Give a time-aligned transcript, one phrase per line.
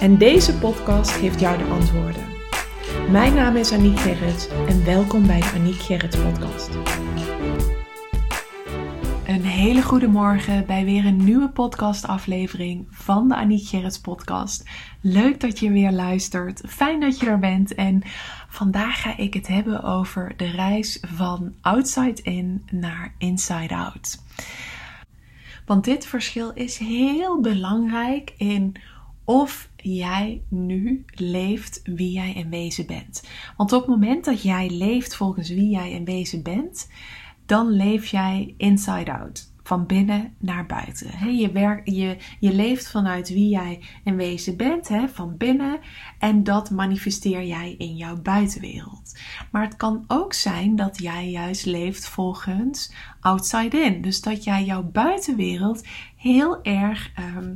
[0.00, 2.22] En deze podcast geeft jou de antwoorden.
[3.10, 6.70] Mijn naam is Aniek Gerrits en welkom bij de Aniek Gerrits podcast.
[9.26, 14.64] Een hele goede morgen bij weer een nieuwe podcastaflevering van de Aniek Gerrits podcast.
[15.00, 16.62] Leuk dat je weer luistert.
[16.66, 18.02] Fijn dat je er bent en
[18.48, 24.22] vandaag ga ik het hebben over de reis van outside in naar inside out.
[25.66, 28.76] Want dit verschil is heel belangrijk in
[29.24, 33.22] of jij nu leeft wie jij in wezen bent.
[33.56, 36.88] Want op het moment dat jij leeft volgens wie jij in wezen bent,
[37.46, 39.52] dan leef jij inside out.
[39.62, 41.36] Van binnen naar buiten.
[41.36, 45.78] je, je, je leeft vanuit wie jij in wezen bent, van binnen.
[46.18, 49.18] En dat manifesteer jij in jouw buitenwereld.
[49.50, 54.02] Maar het kan ook zijn dat jij juist leeft volgens outside in.
[54.02, 57.54] Dus dat jij jouw buitenwereld heel erg ehm,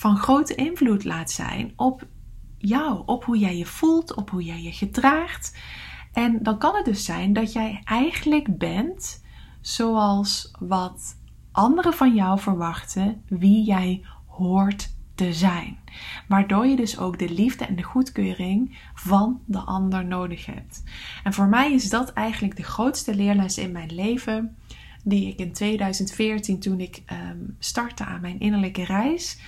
[0.00, 2.06] van grote invloed laat zijn op
[2.58, 5.58] jou, op hoe jij je voelt, op hoe jij je gedraagt.
[6.12, 9.24] En dan kan het dus zijn dat jij eigenlijk bent
[9.60, 11.16] zoals wat
[11.52, 15.78] anderen van jou verwachten, wie jij hoort te zijn.
[16.28, 20.82] Waardoor je dus ook de liefde en de goedkeuring van de ander nodig hebt.
[21.24, 24.56] En voor mij is dat eigenlijk de grootste leerles in mijn leven,
[25.04, 29.38] die ik in 2014 toen ik um, startte aan mijn innerlijke reis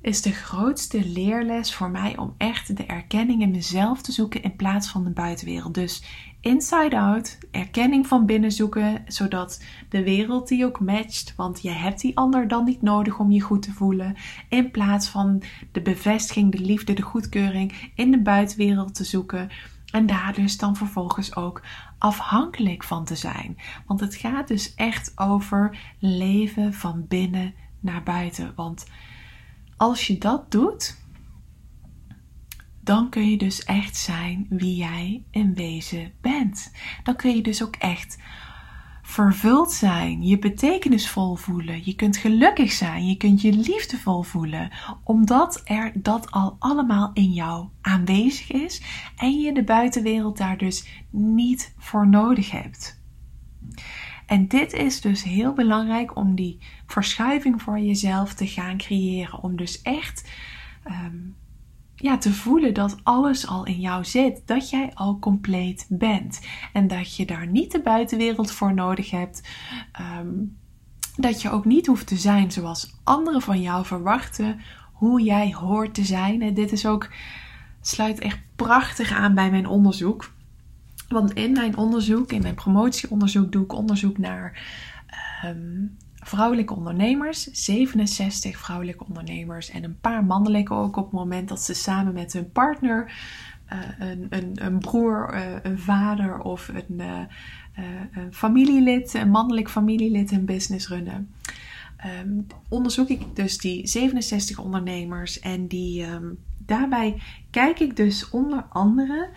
[0.00, 4.56] is de grootste leerles voor mij om echt de erkenning in mezelf te zoeken in
[4.56, 5.74] plaats van de buitenwereld.
[5.74, 6.02] Dus
[6.40, 12.00] inside out, erkenning van binnen zoeken, zodat de wereld die ook matcht, want je hebt
[12.00, 14.16] die ander dan niet nodig om je goed te voelen,
[14.48, 15.42] in plaats van
[15.72, 19.48] de bevestiging, de liefde, de goedkeuring in de buitenwereld te zoeken.
[19.90, 21.62] En daar dus dan vervolgens ook
[21.98, 23.56] afhankelijk van te zijn.
[23.86, 28.52] Want het gaat dus echt over leven van binnen naar buiten.
[28.56, 28.86] Want
[29.78, 30.96] als je dat doet,
[32.80, 36.72] dan kun je dus echt zijn wie jij in wezen bent.
[37.02, 38.18] Dan kun je dus ook echt
[39.02, 41.80] vervuld zijn, je betekenisvol voelen.
[41.84, 44.70] Je kunt gelukkig zijn, je kunt je liefdevol voelen,
[45.04, 48.82] omdat er dat al allemaal in jou aanwezig is
[49.16, 53.00] en je de buitenwereld daar dus niet voor nodig hebt.
[54.28, 59.42] En dit is dus heel belangrijk om die verschuiving voor jezelf te gaan creëren.
[59.42, 60.30] Om dus echt
[60.82, 61.16] ehm,
[61.96, 64.42] ja, te voelen dat alles al in jou zit.
[64.44, 66.40] Dat jij al compleet bent.
[66.72, 69.48] En dat je daar niet de buitenwereld voor nodig hebt.
[69.92, 70.34] Ehm,
[71.16, 74.60] dat je ook niet hoeft te zijn zoals anderen van jou verwachten.
[74.92, 76.42] Hoe jij hoort te zijn.
[76.42, 77.12] En dit is ook,
[77.80, 80.36] sluit echt prachtig aan bij mijn onderzoek.
[81.08, 84.62] Want in mijn onderzoek, in mijn promotieonderzoek, doe ik onderzoek naar
[85.42, 87.42] ehm, vrouwelijke ondernemers.
[87.44, 92.32] 67 vrouwelijke ondernemers en een paar mannelijke ook op het moment dat ze samen met
[92.32, 93.12] hun partner,
[93.72, 97.20] uh, een, een, een, broer, uh, een vader of een, uh,
[98.12, 101.30] een, familielid, een mannelijk familielid een business runnen.
[102.22, 108.64] Um, onderzoek ik dus die 67 ondernemers en die, um, daarbij kijk ik dus onder
[108.68, 109.28] andere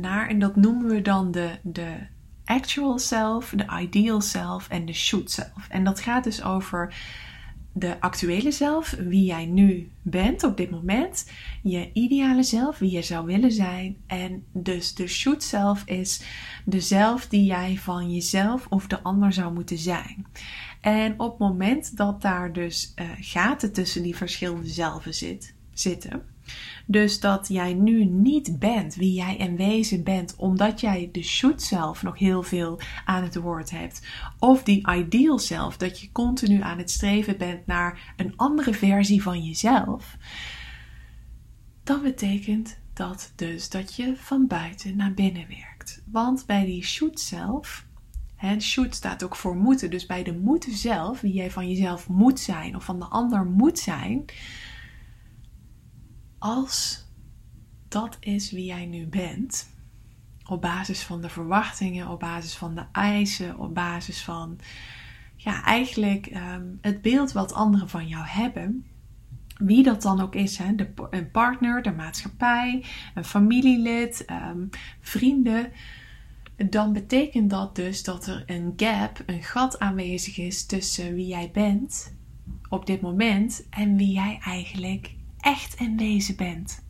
[0.00, 0.28] naar.
[0.28, 1.96] En dat noemen we dan de, de
[2.44, 5.68] actual self, de ideal self en de shoot self.
[5.68, 6.94] En dat gaat dus over
[7.76, 11.30] de actuele zelf, wie jij nu bent op dit moment,
[11.62, 13.96] je ideale zelf, wie je zou willen zijn.
[14.06, 16.22] En dus de shoot self is
[16.64, 20.26] de zelf die jij van jezelf of de ander zou moeten zijn.
[20.80, 26.22] En op het moment dat daar dus uh, gaten tussen die verschillende zelven zit, zitten,
[26.86, 31.62] dus dat jij nu niet bent wie jij in wezen bent, omdat jij de shoot
[31.62, 34.06] zelf nog heel veel aan het woord hebt.
[34.38, 39.22] Of die ideal zelf, dat je continu aan het streven bent naar een andere versie
[39.22, 40.16] van jezelf.
[41.84, 46.02] Dan betekent dat dus dat je van buiten naar binnen werkt.
[46.10, 47.86] Want bij die shoot zelf
[48.36, 49.90] en shoot staat ook voor moeten.
[49.90, 53.44] Dus bij de moeten zelf, wie jij van jezelf moet zijn of van de ander
[53.44, 54.24] moet zijn,
[56.44, 57.04] als
[57.88, 59.68] dat is wie jij nu bent,
[60.48, 64.58] op basis van de verwachtingen, op basis van de eisen, op basis van
[65.36, 68.86] ja, eigenlijk um, het beeld wat anderen van jou hebben,
[69.58, 74.68] wie dat dan ook is, hè, de, een partner, de maatschappij, een familielid, um,
[75.00, 75.72] vrienden,
[76.56, 81.50] dan betekent dat dus dat er een gap, een gat aanwezig is tussen wie jij
[81.52, 82.16] bent
[82.68, 85.13] op dit moment en wie jij eigenlijk
[85.44, 86.84] echt en wezen bent.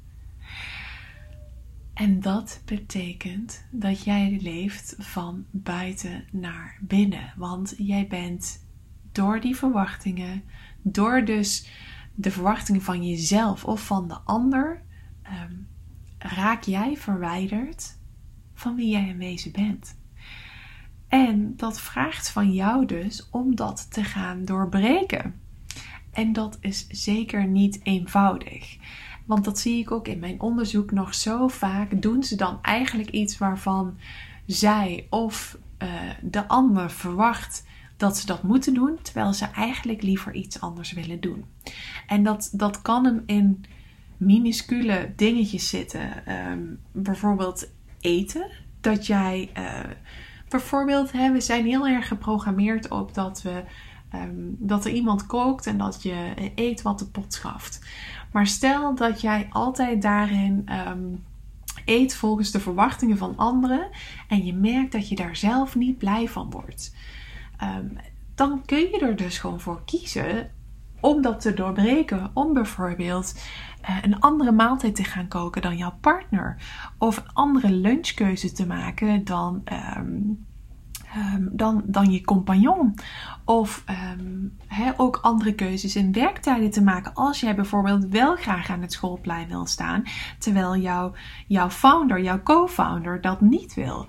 [1.95, 7.33] En dat betekent dat jij leeft van buiten naar binnen.
[7.37, 8.67] Want jij bent
[9.13, 10.43] door die verwachtingen,
[10.83, 11.69] door dus
[12.15, 14.83] de verwachtingen van jezelf of van de ander,
[15.23, 15.55] ehm,
[16.19, 17.99] raak jij verwijderd
[18.55, 19.97] van wie jij in wezen bent.
[21.09, 25.43] En dat vraagt van jou dus om dat te gaan doorbreken.
[26.15, 28.77] En dat is zeker niet eenvoudig.
[29.25, 32.03] Want dat zie ik ook in mijn onderzoek nog zo vaak.
[32.03, 33.99] Doen ze dan eigenlijk iets waarvan
[34.47, 35.89] zij of uh,
[36.23, 37.65] de ander verwacht
[37.97, 41.45] dat ze dat moeten doen, terwijl ze eigenlijk liever iets anders willen doen.
[42.07, 43.65] En dat, dat kan hem in
[44.17, 46.27] minuscule dingetjes zitten.
[46.27, 46.63] Ehm,
[46.93, 47.71] bijvoorbeeld
[48.01, 48.51] eten.
[48.81, 49.81] Dat jij uh,
[50.49, 53.63] bijvoorbeeld, hè, we zijn heel erg geprogrammeerd op dat we
[54.15, 57.87] Ehm, dat er iemand kookt en dat je eet wat de pot schaft.
[58.33, 61.05] Maar stel dat jij altijd daarin ehm,
[61.85, 63.89] eet volgens de verwachtingen van anderen
[64.29, 66.95] en je merkt dat je daar zelf niet blij van wordt.
[67.57, 67.87] Ehm,
[68.35, 70.51] dan kun je er dus gewoon voor kiezen
[71.01, 72.31] om dat te doorbreken.
[72.35, 73.35] Om bijvoorbeeld
[73.83, 76.57] uh, een andere maaltijd te gaan koken dan jouw partner.
[76.99, 79.63] Of een andere lunchkeuze te maken dan
[81.53, 82.95] dan, dan je compagnon.
[83.45, 83.85] Of
[84.19, 84.57] um,
[84.97, 87.15] ook andere keuzes in werktijden te maken.
[87.15, 90.03] Als jij bijvoorbeeld wel graag aan het schoolplein wil staan,
[90.39, 91.13] terwijl jouw,
[91.47, 94.07] jouw founder, jouw co-founder dat niet wil.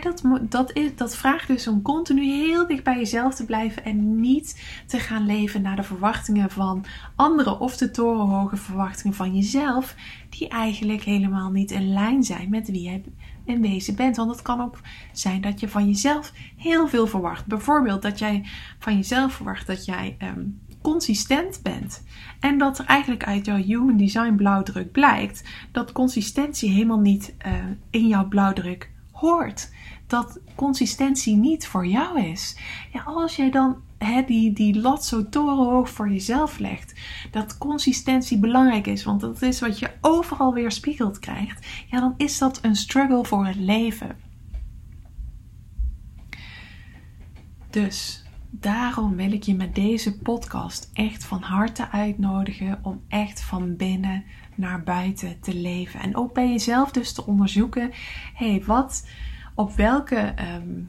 [0.00, 4.20] Dat, dat, is, dat vraagt dus om continu heel dicht bij jezelf te blijven en
[4.20, 6.84] niet te gaan leven naar de verwachtingen van
[7.16, 9.94] anderen of de torenhoge verwachtingen van jezelf,
[10.28, 13.02] die eigenlijk helemaal niet in lijn zijn met wie jij
[13.50, 14.16] in wezen bent.
[14.16, 14.78] Want het kan ook
[15.12, 17.46] zijn dat je van jezelf heel veel verwacht.
[17.46, 18.46] Bijvoorbeeld dat jij
[18.78, 20.42] van jezelf verwacht dat jij ehm,
[20.82, 22.02] consistent bent.
[22.40, 27.52] En dat er eigenlijk uit jouw Human Design blauwdruk blijkt dat consistentie helemaal niet uh,
[27.90, 29.70] in jouw blauwdruk hoort.
[30.06, 32.56] Dat consistentie niet voor jou is.
[32.92, 33.76] Ja, als jij dan
[34.26, 37.00] die, die lat zo torenhoog voor jezelf legt.
[37.30, 41.66] Dat consistentie belangrijk is, want dat is wat je overal weer spiegeld krijgt.
[41.90, 44.16] Ja, dan is dat een struggle voor het leven.
[47.70, 53.76] Dus daarom wil ik je met deze podcast echt van harte uitnodigen om echt van
[53.76, 54.24] binnen
[54.54, 56.00] naar buiten te leven.
[56.00, 57.90] En ook bij jezelf dus te onderzoeken:
[58.34, 59.08] hé, hey, wat,
[59.54, 60.82] op welke ehm,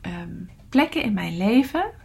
[0.00, 0.34] ehm,
[0.68, 1.97] plekken in mijn leven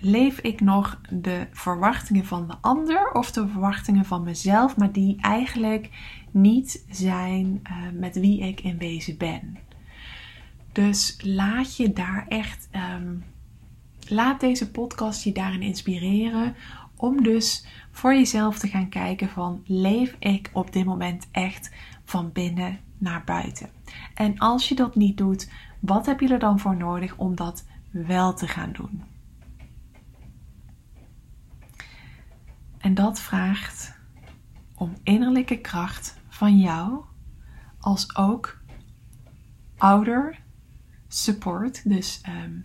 [0.00, 5.16] leef ik nog de verwachtingen van de ander of de verwachtingen van mezelf, maar die
[5.20, 5.90] eigenlijk
[6.30, 9.58] niet zijn uh, met wie ik in wezen ben.
[10.72, 13.24] Dus laat je daar echt, um,
[14.08, 16.54] laat deze podcast je daarin inspireren
[16.96, 22.32] om dus voor jezelf te gaan kijken van leef ik op dit moment echt van
[22.32, 23.70] binnen naar buiten.
[24.14, 25.50] En als je dat niet doet,
[25.80, 29.15] wat heb je er dan voor nodig om dat wel te gaan doen?
[32.86, 33.94] En dat vraagt
[34.74, 37.04] om innerlijke kracht van jou,
[37.80, 38.58] als ook
[39.76, 40.42] ouder
[41.08, 42.64] support, dus um,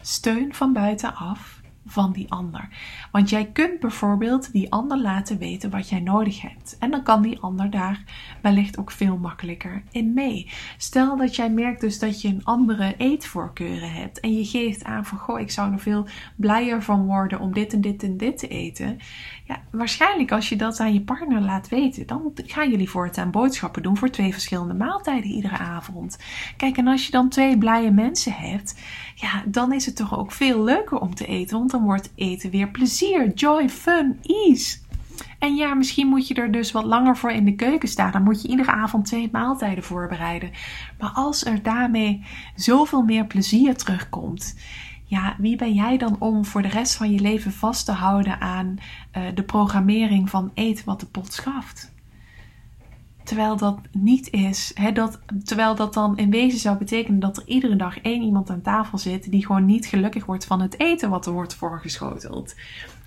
[0.00, 2.68] steun van buitenaf van die ander.
[3.12, 6.76] Want jij kunt bijvoorbeeld die ander laten weten wat jij nodig hebt.
[6.78, 8.02] En dan kan die ander daar
[8.42, 10.50] wellicht ook veel makkelijker in mee.
[10.76, 14.20] Stel dat jij merkt dus dat je een andere eetvoorkeuren hebt.
[14.20, 17.72] En je geeft aan van goh, ik zou er veel blijer van worden om dit
[17.72, 18.98] en dit en dit te eten.
[19.44, 23.82] Ja, waarschijnlijk als je dat aan je partner laat weten, dan gaan jullie voortaan boodschappen
[23.82, 26.18] doen voor twee verschillende maaltijden iedere avond.
[26.56, 28.80] Kijk, en als je dan twee blije mensen hebt,
[29.14, 31.56] ja, dan is het toch ook veel leuker om te eten.
[31.76, 34.78] Dan wordt eten weer plezier, joy, fun, ease.
[35.38, 38.12] En ja, misschien moet je er dus wat langer voor in de keuken staan.
[38.12, 40.50] Dan moet je iedere avond twee maaltijden voorbereiden.
[40.98, 44.54] Maar als er daarmee zoveel meer plezier terugkomt
[45.08, 48.40] ja, wie ben jij dan om voor de rest van je leven vast te houden
[48.40, 48.76] aan
[49.16, 51.94] uh, de programmering van eet wat de pot schaft?
[53.26, 57.46] Terwijl dat niet is, hè, dat, terwijl dat dan in wezen zou betekenen dat er
[57.46, 61.10] iedere dag één iemand aan tafel zit die gewoon niet gelukkig wordt van het eten
[61.10, 62.54] wat er wordt voorgeschoteld.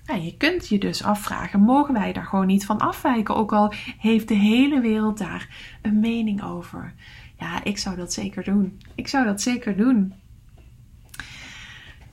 [0.06, 3.36] Nou, je kunt je dus afvragen, mogen wij daar gewoon niet van afwijken?
[3.36, 5.48] Ook al heeft de hele wereld daar
[5.82, 6.94] een mening over.
[7.38, 8.80] Ja, ik zou dat zeker doen.
[8.94, 10.12] Ik zou dat zeker doen.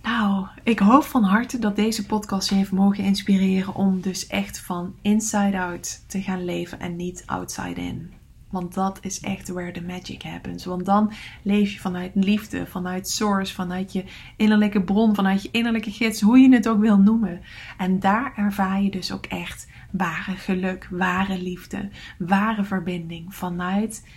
[0.08, 4.60] Nou, ik hoop van harte dat deze podcast je heeft mogen inspireren om dus echt
[4.60, 8.14] van inside out te gaan leven en niet outside in.
[8.50, 10.66] Want dat is echt where the magic happens.
[10.66, 11.12] Want dan
[11.42, 14.04] leef je vanuit liefde, vanuit source, vanuit je
[14.38, 17.42] innerlijke bron, vanuit je innerlijke gids, hoe je het ook wil noemen.
[17.78, 24.08] En daar ervaar je dus ook echt ware geluk, ware liefde, ware verbinding vanuit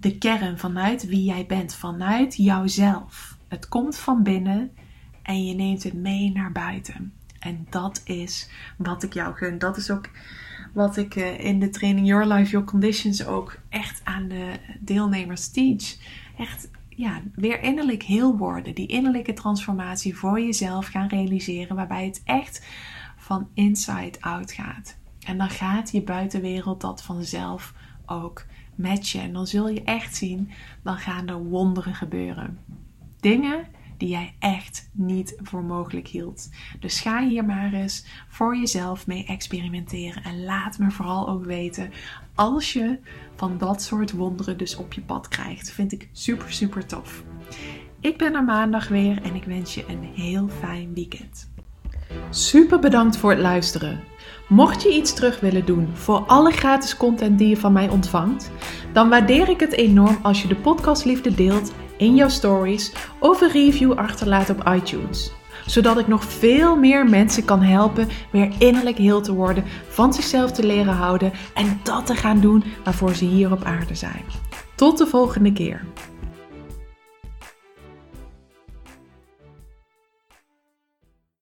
[0.00, 3.36] de kern, vanuit wie jij bent, vanuit jouzelf.
[3.48, 4.70] Het komt van binnen
[5.24, 7.12] en je neemt het mee naar buiten.
[7.38, 9.58] En dat is wat ik jou gun.
[9.58, 10.10] Dat is ook
[10.72, 15.48] wat ik eh, in de training Your Life, Your Conditions ook echt aan de deelnemers
[15.48, 15.96] teach.
[16.38, 18.74] Echt ja, weer innerlijk heel worden.
[18.74, 21.76] Die innerlijke transformatie voor jezelf gaan realiseren.
[21.76, 22.66] Waarbij het echt
[23.16, 24.96] van inside out gaat.
[25.26, 27.74] En dan gaat je buitenwereld dat vanzelf
[28.06, 29.20] ook matchen.
[29.20, 30.50] En dan zul je echt zien,
[30.82, 32.58] dan gaan er wonderen gebeuren.
[33.20, 33.66] Dingen
[33.96, 36.50] die jij echt niet voor mogelijk hield.
[36.80, 40.22] Dus ga hier maar eens voor jezelf mee experimenteren.
[40.22, 41.92] En laat me vooral ook weten
[42.34, 42.98] als je
[43.36, 45.70] van dat soort wonderen dus op je pad krijgt.
[45.70, 47.24] Vind ik super, super tof.
[48.00, 51.52] Ik ben er maandag weer en ik wens je een heel fijn weekend.
[52.30, 54.00] Super bedankt voor het luisteren.
[54.48, 58.50] Mocht je iets terug willen doen voor alle gratis content die je van mij ontvangt,
[58.92, 63.40] dan waardeer ik het enorm als je de podcast liefde deelt in jouw stories of
[63.40, 65.32] een review achterlaat op iTunes.
[65.66, 70.52] Zodat ik nog veel meer mensen kan helpen weer innerlijk heel te worden, van zichzelf
[70.52, 74.24] te leren houden en dat te gaan doen waarvoor ze hier op aarde zijn.
[74.74, 75.84] Tot de volgende keer.